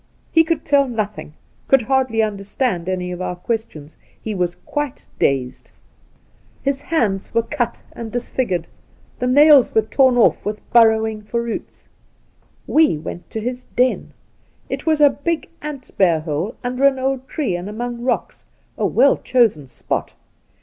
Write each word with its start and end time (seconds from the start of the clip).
He 0.31 0.43
could 0.43 0.65
teU 0.65 0.87
nothing, 0.89 1.33
could 1.67 1.83
hardly 1.83 2.23
understand 2.23 2.89
any 2.89 3.11
of 3.11 3.21
our 3.21 3.35
questions. 3.35 3.99
He 4.19 4.33
was 4.33 4.55
quite 4.65 5.05
dazed. 5.19 5.69
His 6.63 6.81
hands 6.81 7.35
were 7.35 7.43
cut 7.43 7.83
and 7.91 8.11
dis 8.11 8.29
8 8.29 8.33
The 8.33 8.33
Outspan 8.33 8.35
figured, 8.37 8.67
the 9.19 9.27
nails 9.27 9.75
were 9.75 9.83
wprn 9.83 10.17
off 10.17 10.43
with 10.43 10.67
burrowing 10.73 11.21
for 11.21 11.43
roots. 11.43 11.87
We 12.65 12.97
went 12.97 13.29
to 13.29 13.41
his 13.41 13.65
den. 13.75 14.13
It 14.69 14.87
was 14.87 15.01
a 15.01 15.09
big 15.11 15.47
ant 15.61 15.91
bear 15.99 16.21
hole 16.21 16.55
under 16.63 16.85
an 16.85 16.97
old 16.97 17.27
tree 17.27 17.55
and 17.55 17.69
among 17.69 18.01
rocks— 18.01 18.47
a 18.79 18.87
well 18.87 19.17
chosen 19.17 19.67
spot. 19.67 20.15